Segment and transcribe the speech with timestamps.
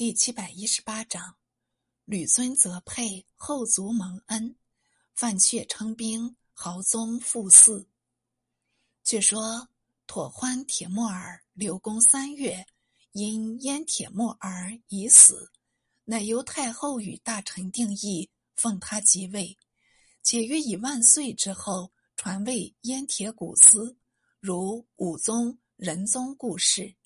[0.00, 1.36] 第七百一十八章，
[2.06, 4.56] 吕尊则配后族蒙恩，
[5.12, 7.84] 范阙称兵，豪宗复嗣。
[9.04, 9.68] 据说
[10.06, 12.66] 妥欢铁木儿刘公三月，
[13.12, 15.52] 因燕铁木儿已死，
[16.04, 19.58] 乃由太后与大臣定义，奉他即位，
[20.22, 23.98] 且约以万岁之后，传位燕铁古司，
[24.40, 26.96] 如武宗、仁宗故事。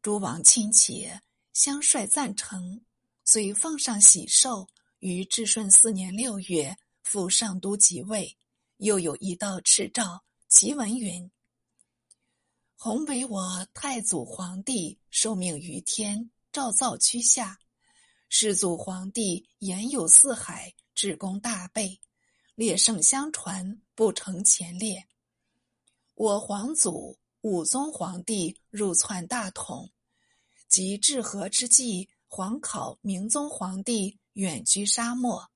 [0.00, 1.10] 诸王亲戚。
[1.58, 2.82] 相率赞成，
[3.24, 4.68] 遂奉上喜寿。
[5.00, 8.38] 于至顺四年六月，赴上都即位。
[8.76, 11.28] 又有一道敕诏，其文云
[12.78, 17.58] ：“弘为我太祖皇帝，受命于天，诏造区下。
[18.28, 21.98] 世祖皇帝言有四海，至功大备，
[22.54, 25.08] 列圣相传，不成前列。
[26.14, 29.90] 我皇祖武宗皇帝入篡大统。”
[30.68, 35.48] 及至和之际，皇考明宗皇帝远居沙漠，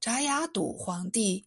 [0.00, 1.46] 札雅笃皇帝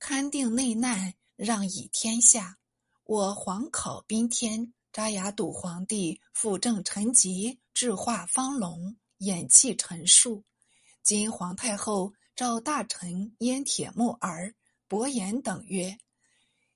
[0.00, 2.58] 勘定内难，让以天下。
[3.04, 10.44] 我皇考宾天，札雅笃皇帝辅政臣疾，智化方隆，演气陈述。
[11.02, 14.54] 今皇太后召大臣燕铁木儿、
[14.88, 15.96] 伯颜等曰：“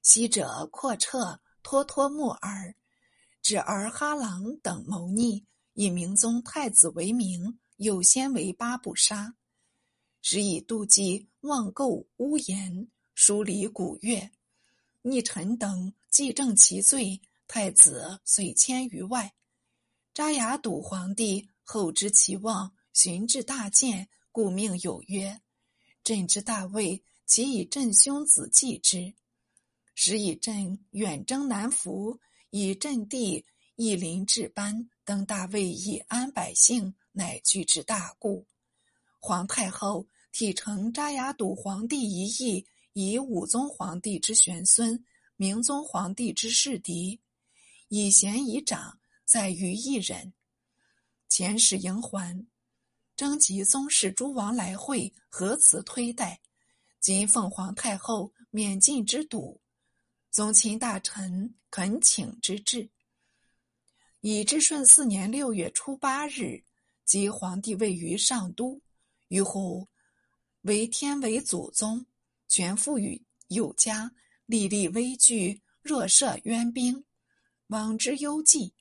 [0.02, 2.76] 昔者阔彻脱脱木儿。”
[3.42, 9.34] 指儿哈郎等谋逆，以明宗太子为名，有先为八不杀，
[10.20, 14.30] 时以妒忌妄构污言，疏离古乐，
[15.02, 19.32] 逆臣等既正其罪，太子遂迁于外。
[20.12, 25.41] 扎雅笃皇帝后知其望，寻至大见，故命有曰
[26.04, 29.14] ：“朕之大位，其以朕兄子继之。
[29.94, 33.44] 时以朕远征南服。”以镇地、
[33.76, 38.46] 以林治班，登大位以安百姓，乃具之大故。
[39.18, 45.04] 皇太后体承扎雅笃皇帝一意，以武宗皇帝之玄孙、
[45.36, 47.20] 明宗皇帝之世嫡，
[47.88, 50.32] 以贤以长，在于一人。
[51.28, 52.48] 前使迎还，
[53.14, 56.41] 征集宗室诸王来会，何辞推戴？
[56.98, 59.59] 今奉皇太后免进之笃。
[60.30, 62.88] 宗亲大臣恳请之至，
[64.20, 66.62] 以至顺四年六月初八日，
[67.04, 68.80] 即皇帝位于上都，
[69.26, 69.88] 于乎
[70.60, 72.06] 为天为祖宗，
[72.46, 74.12] 全赋予有加，
[74.46, 77.04] 历历危惧，若涉渊兵，
[77.66, 78.72] 往之忧计。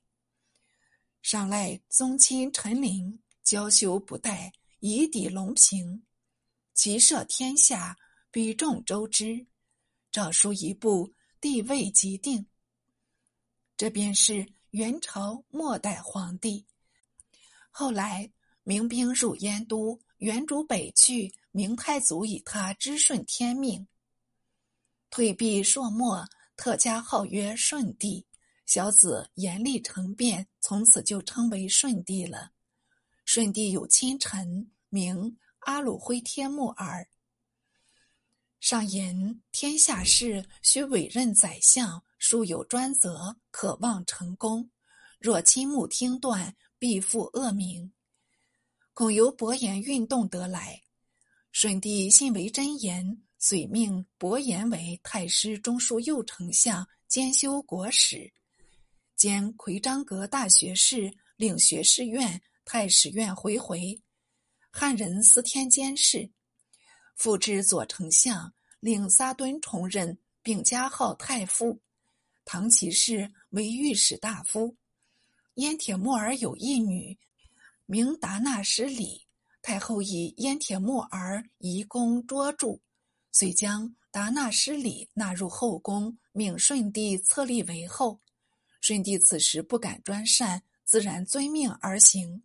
[1.23, 6.03] 上赖宗亲臣临，娇羞不待，以抵隆平。
[6.75, 7.97] 其摄天下，
[8.29, 9.47] 比众周之。
[10.11, 11.11] 诏书一部。
[11.41, 12.45] 地位即定，
[13.77, 16.65] 这便是元朝末代皇帝。
[17.69, 18.29] 后来
[18.63, 23.87] 明兵入燕都，元主北去，明太祖以他知顺天命，
[25.09, 26.27] 退避朔漠，
[26.57, 28.25] 特加号曰顺帝。
[28.65, 32.51] 小子严厉成变，从此就称为顺帝了。
[33.25, 37.07] 顺帝有亲臣，名阿鲁灰天木儿。
[38.59, 44.69] 上言天下事，须委任宰相，书有专责，可望成功。
[45.19, 47.91] 若亲目听断，必负恶名。
[48.93, 50.81] 恐由伯颜运动得来。
[51.51, 58.31] 顺帝信为真言，遂命伯颜为太师中书右丞相，兼修国史，
[59.15, 63.99] 兼魁章阁大学士，领学士院、太史院回回，
[64.69, 66.29] 汉人司天监事。
[67.19, 71.77] 复置左丞相，令撒敦重任，并加号太傅。
[72.45, 74.77] 唐其氏为御史大夫。
[75.55, 77.17] 燕铁木儿有一女，
[77.85, 79.25] 名达那什里。
[79.61, 82.79] 太后以燕铁木儿遗功卓著，
[83.33, 88.21] 遂将达那什里纳入后宫，命顺帝册立为后。
[88.79, 92.43] 顺帝此时不敢专擅，自然遵命而行，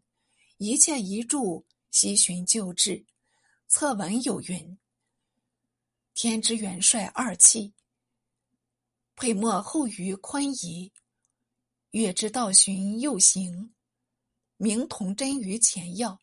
[0.56, 1.62] 一切遗著
[1.92, 3.04] 悉循旧制。
[3.76, 4.78] 策文有云
[6.14, 7.74] ：“天之元帅二气，
[9.16, 10.92] 配墨后于坤仪；
[11.90, 13.74] 月之道循右行，
[14.58, 16.20] 明同真于前要。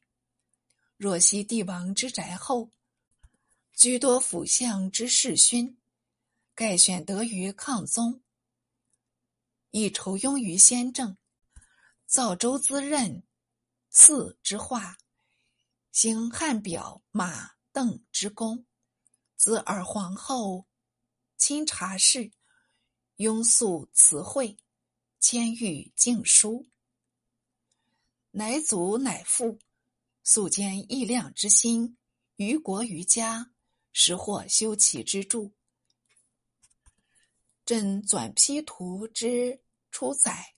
[0.95, 2.71] 若昔帝王之宅后，
[3.73, 5.77] 居多辅相之世勋，
[6.55, 8.21] 盖选得于抗宗，
[9.71, 11.17] 以酬庸于先政，
[12.05, 13.21] 造周滋任
[13.91, 14.97] 嗣之化。”
[15.91, 18.65] 兴汉表马邓之功，
[19.35, 20.65] 子尔皇后
[21.37, 22.31] 亲察事，
[23.17, 24.55] 庸肃词汇，
[25.19, 26.65] 千谕敬书。
[28.31, 29.59] 乃祖乃父，
[30.23, 31.97] 素兼义亮之心，
[32.37, 33.51] 于国于家，
[33.91, 35.51] 实获修齐之助。
[37.65, 39.61] 朕转批图之
[39.91, 40.55] 初载，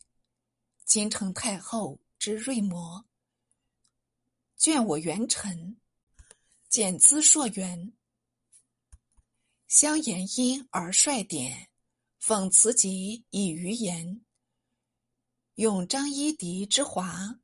[0.86, 3.04] 金城太后之瑞模，
[4.64, 5.76] 眷我元臣，
[6.70, 7.92] 简资硕元，
[9.68, 11.68] 相言因而率典，
[12.22, 14.24] 讽辞己以余言，
[15.56, 17.42] 永张一狄之华，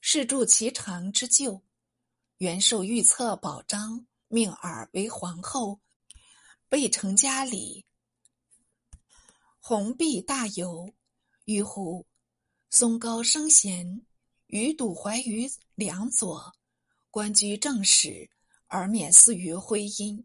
[0.00, 1.62] 是助其长之旧。
[2.38, 5.82] 元受御册宝章，命尔为皇后，
[6.70, 7.84] 备成家礼。
[9.60, 10.94] 红璧大有，
[11.44, 12.06] 于乎
[12.70, 14.06] 松高升贤，
[14.54, 16.54] 于笃怀于梁左，
[17.10, 18.30] 官居正史，
[18.68, 20.24] 而免祀于徽因。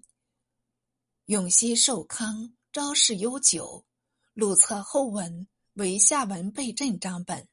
[1.26, 3.88] 永熙寿康，昭示悠久。
[4.36, 7.48] 录册后文为下文备朕章本。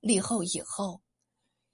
[0.00, 1.00] 立后以后，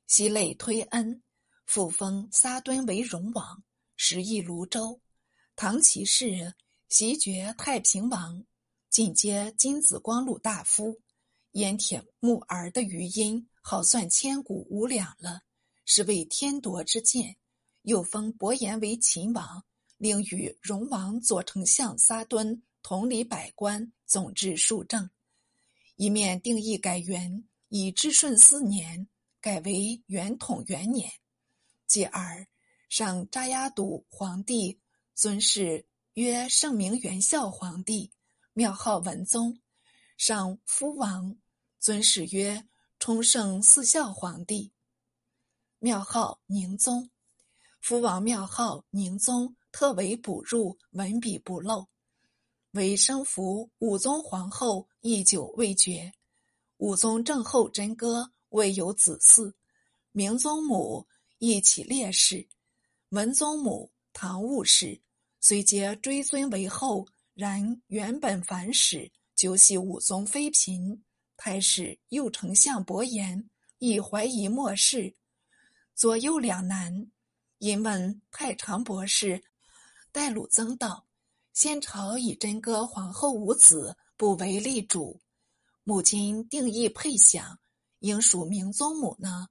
[0.06, 1.22] 西累推恩，
[1.64, 3.64] 复封撒敦为荣王，
[3.96, 5.00] 食邑泸州。
[5.56, 6.54] 唐其士
[6.90, 8.44] 袭爵太平王。
[8.90, 11.00] 进阶金紫光禄大夫，
[11.52, 15.42] 燕铁木儿的余音，好算千古无两了。
[15.86, 17.36] 是为天夺之剑，
[17.82, 19.64] 又封伯颜为秦王，
[19.96, 25.10] 令与荣王左丞相撒敦同理百官，总治数政。
[25.96, 29.08] 一面定义改元，以至顺四年
[29.40, 31.10] 改为元统元年。
[31.88, 32.46] 继而
[32.88, 34.78] 上扎牙笃皇帝，
[35.16, 35.84] 尊谥
[36.14, 38.12] 曰圣明元孝皇帝。
[38.52, 39.60] 庙号文宗，
[40.16, 41.36] 上夫王，
[41.80, 42.64] 尊谥曰
[43.00, 44.70] 崇圣四孝皇帝。
[45.78, 47.08] 庙号宁宗，
[47.80, 51.88] 福王庙号宁宗，特为补入，文笔不漏。
[52.72, 56.12] 为生福武宗皇后，一久未绝。
[56.76, 59.50] 武宗正后真歌，未有子嗣。
[60.12, 61.06] 明宗母
[61.38, 62.46] 亦起烈士，
[63.08, 65.00] 文宗母唐务氏，
[65.40, 67.08] 虽皆追尊为后。
[67.32, 71.02] 然原本凡史究系武宗妃嫔，
[71.42, 73.48] 太史右丞相伯颜
[73.78, 75.16] 亦怀疑莫氏，
[75.94, 77.10] 左右两难。
[77.56, 79.42] 因问太常博士
[80.12, 81.06] 戴鲁曾道：
[81.54, 85.22] 先朝以真歌皇后无子，不为立主，
[85.82, 87.58] 母亲定义配享，
[88.00, 89.48] 应属明宗母呢，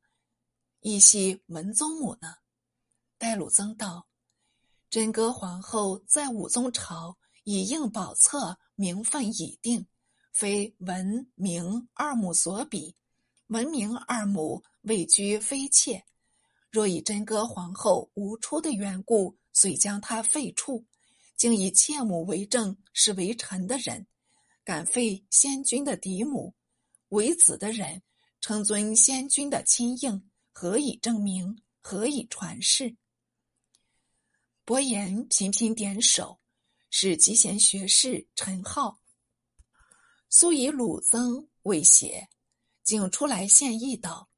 [0.81, 2.35] 亦系文宗母呢？
[3.17, 4.07] 戴鲁曾道：
[4.91, 7.17] 真哥皇后在武宗朝。
[7.45, 9.87] 以应宝册，名分已定，
[10.31, 12.95] 非文明二母所比。
[13.47, 16.05] 文明二母位居妃妾，
[16.69, 20.85] 若以真歌皇后无出的缘故，遂将她废黜，
[21.35, 24.05] 竟以妾母为证，是为臣的人，
[24.63, 26.53] 敢废先君的嫡母，
[27.09, 28.01] 为子的人
[28.39, 31.61] 称尊先君的亲应，何以证明？
[31.81, 32.95] 何以传世？
[34.63, 36.39] 伯颜频频点首。
[36.91, 38.98] 是集贤学士陈浩，
[40.31, 42.29] 苏以鲁曾为邪，
[42.83, 44.29] 竟出来献议道：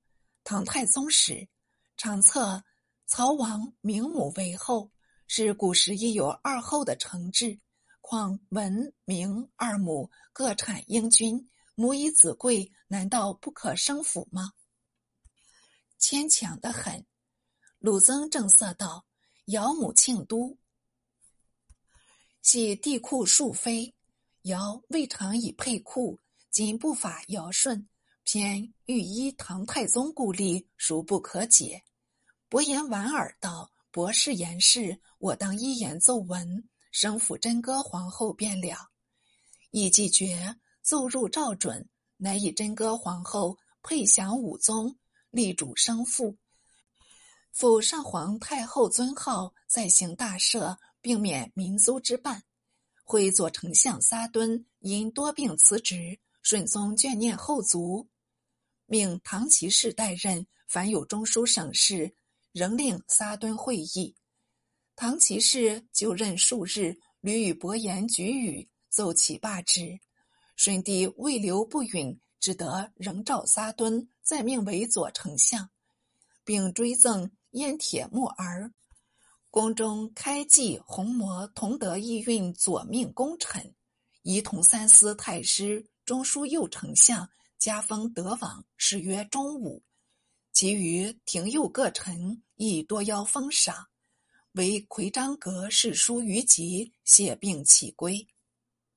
[0.42, 1.50] 唐太宗时，
[1.98, 2.64] 常册
[3.08, 4.90] 曹王明母为后，
[5.28, 7.60] 是古时亦有二后的承制。
[8.00, 14.54] 况文明二母各产英君，母以子贵，难道不可生辅吗？
[16.00, 17.06] 牵强的很。
[17.80, 19.06] 鲁曾正色道：
[19.48, 20.58] 姚母庆都。
[22.42, 23.94] 系帝库庶妃，
[24.44, 26.20] 尧未尝以配库，
[26.50, 27.88] 今不法尧舜，
[28.24, 31.84] 偏欲依唐太宗故例，孰不可解？
[32.50, 38.90] 伯言莞尔道：“博士言事，我当一言奏闻，生辅真歌皇后便了。”
[39.70, 44.98] 亦既决奏入诏准，乃以真歌皇后配享武宗，
[45.30, 46.36] 立主生父，
[47.52, 50.78] 复上皇太后尊号，再行大赦。
[51.04, 52.44] 并免民租之半，
[53.04, 58.08] 会左丞相撒敦因多病辞职，顺宗眷念后族，
[58.86, 60.48] 命唐骑士代任。
[60.68, 62.16] 凡有中书省事，
[62.54, 64.16] 仍令撒敦会议。
[64.96, 70.00] 唐骑士就任数日，屡与伯颜举语，奏起罢职。
[70.56, 75.70] 顺帝未留不允，只得仍召撒敦，再命为左丞相，
[76.46, 78.72] 并追赠燕铁木儿。
[79.52, 83.76] 宫中开济弘摩同德义运左命功臣，
[84.22, 87.30] 仪同三司太师、中书右丞相，
[87.60, 89.84] 加封德王，谥曰忠武。
[90.54, 93.88] 其余廷右各臣亦多邀封赏，
[94.54, 98.26] 为魁章阁侍书于吉谢病起归。